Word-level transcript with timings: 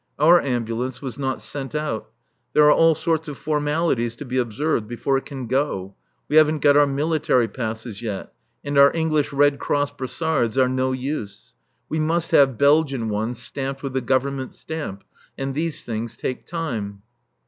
Our 0.17 0.41
ambulance 0.41 0.99
was 0.99 1.19
not 1.19 1.43
sent 1.43 1.75
out. 1.75 2.09
There 2.53 2.63
are 2.63 2.71
all 2.73 2.95
sorts 2.95 3.27
of 3.27 3.37
formalities 3.37 4.15
to 4.15 4.25
be 4.25 4.39
observed 4.39 4.87
before 4.87 5.15
it 5.19 5.27
can 5.27 5.45
go. 5.45 5.93
We 6.27 6.37
haven't 6.37 6.61
got 6.63 6.75
our 6.75 6.87
military 6.87 7.47
passes 7.47 8.01
yet. 8.01 8.33
And 8.63 8.79
our 8.79 8.91
English 8.95 9.31
Red 9.31 9.59
Cross 9.59 9.91
brassards 9.91 10.57
are 10.57 10.67
no 10.67 10.91
use. 10.91 11.53
We 11.87 11.99
must 11.99 12.31
have 12.31 12.57
Belgian 12.57 13.09
ones 13.09 13.39
stamped 13.39 13.83
with 13.83 13.93
the 13.93 14.01
Government 14.01 14.55
stamp. 14.55 15.03
And 15.37 15.53
these 15.53 15.83
things 15.83 16.17
take 16.17 16.47
time. 16.47 17.03